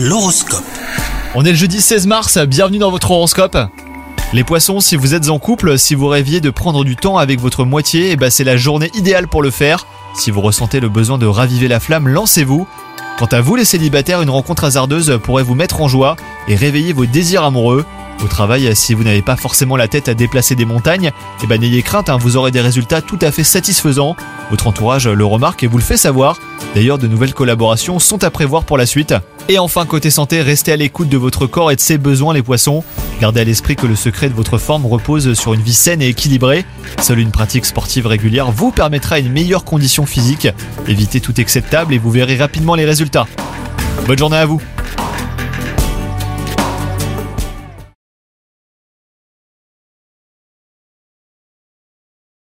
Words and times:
L'horoscope. 0.00 0.62
On 1.34 1.44
est 1.44 1.50
le 1.50 1.56
jeudi 1.56 1.80
16 1.80 2.06
mars, 2.06 2.38
bienvenue 2.38 2.78
dans 2.78 2.92
votre 2.92 3.10
horoscope. 3.10 3.58
Les 4.32 4.44
poissons, 4.44 4.78
si 4.78 4.94
vous 4.94 5.12
êtes 5.12 5.28
en 5.28 5.40
couple, 5.40 5.76
si 5.76 5.96
vous 5.96 6.06
rêviez 6.06 6.40
de 6.40 6.50
prendre 6.50 6.84
du 6.84 6.94
temps 6.94 7.18
avec 7.18 7.40
votre 7.40 7.64
moitié, 7.64 8.12
eh 8.12 8.16
ben 8.16 8.30
c'est 8.30 8.44
la 8.44 8.56
journée 8.56 8.92
idéale 8.94 9.26
pour 9.26 9.42
le 9.42 9.50
faire. 9.50 9.88
Si 10.14 10.30
vous 10.30 10.40
ressentez 10.40 10.78
le 10.78 10.88
besoin 10.88 11.18
de 11.18 11.26
raviver 11.26 11.66
la 11.66 11.80
flamme, 11.80 12.06
lancez-vous. 12.06 12.64
Quant 13.18 13.26
à 13.26 13.40
vous 13.40 13.56
les 13.56 13.64
célibataires, 13.64 14.22
une 14.22 14.30
rencontre 14.30 14.62
hasardeuse 14.62 15.18
pourrait 15.20 15.42
vous 15.42 15.56
mettre 15.56 15.80
en 15.80 15.88
joie 15.88 16.14
et 16.46 16.54
réveiller 16.54 16.92
vos 16.92 17.06
désirs 17.06 17.42
amoureux. 17.42 17.84
Au 18.22 18.26
travail, 18.26 18.74
si 18.74 18.94
vous 18.94 19.04
n'avez 19.04 19.22
pas 19.22 19.36
forcément 19.36 19.76
la 19.76 19.86
tête 19.86 20.08
à 20.08 20.14
déplacer 20.14 20.56
des 20.56 20.64
montagnes, 20.64 21.12
eh 21.42 21.46
ben 21.46 21.60
n'ayez 21.60 21.82
crainte, 21.82 22.08
hein, 22.08 22.18
vous 22.20 22.36
aurez 22.36 22.50
des 22.50 22.60
résultats 22.60 23.00
tout 23.00 23.18
à 23.22 23.30
fait 23.30 23.44
satisfaisants. 23.44 24.16
Votre 24.50 24.66
entourage 24.66 25.06
le 25.06 25.24
remarque 25.24 25.62
et 25.62 25.68
vous 25.68 25.78
le 25.78 25.84
fait 25.84 25.96
savoir. 25.96 26.38
D'ailleurs, 26.74 26.98
de 26.98 27.06
nouvelles 27.06 27.34
collaborations 27.34 27.98
sont 27.98 28.24
à 28.24 28.30
prévoir 28.30 28.64
pour 28.64 28.76
la 28.76 28.86
suite. 28.86 29.14
Et 29.48 29.58
enfin, 29.58 29.86
côté 29.86 30.10
santé, 30.10 30.42
restez 30.42 30.72
à 30.72 30.76
l'écoute 30.76 31.08
de 31.08 31.16
votre 31.16 31.46
corps 31.46 31.70
et 31.70 31.76
de 31.76 31.80
ses 31.80 31.96
besoins 31.96 32.34
les 32.34 32.42
poissons. 32.42 32.82
Gardez 33.20 33.40
à 33.40 33.44
l'esprit 33.44 33.76
que 33.76 33.86
le 33.86 33.96
secret 33.96 34.28
de 34.28 34.34
votre 34.34 34.58
forme 34.58 34.84
repose 34.84 35.34
sur 35.34 35.54
une 35.54 35.62
vie 35.62 35.72
saine 35.72 36.02
et 36.02 36.08
équilibrée. 36.08 36.66
Seule 37.00 37.20
une 37.20 37.30
pratique 37.30 37.66
sportive 37.66 38.06
régulière 38.06 38.50
vous 38.50 38.72
permettra 38.72 39.18
une 39.18 39.30
meilleure 39.30 39.64
condition 39.64 40.06
physique. 40.06 40.48
Évitez 40.86 41.20
tout 41.20 41.40
excès 41.40 41.60
de 41.60 41.92
et 41.92 41.98
vous 41.98 42.10
verrez 42.10 42.36
rapidement 42.36 42.74
les 42.74 42.84
résultats. 42.84 43.26
Bonne 44.06 44.18
journée 44.18 44.36
à 44.36 44.46
vous 44.46 44.60